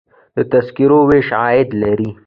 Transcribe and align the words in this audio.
د 0.35 0.37
تذکرو 0.51 0.99
ویش 1.09 1.27
عاید 1.39 1.69
لري 1.81 2.09